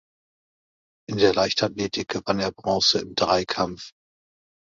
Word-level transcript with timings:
In 1.07 1.17
der 1.19 1.31
Leichtathletik 1.31 2.07
gewann 2.07 2.39
er 2.39 2.51
Bronze 2.51 2.97
im 3.01 3.13
Dreikampf. 3.13 3.91